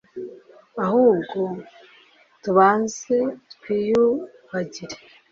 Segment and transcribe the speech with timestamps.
[0.85, 1.39] ahubwo
[2.41, 3.17] tubanze
[3.53, 4.97] twiyuhagire..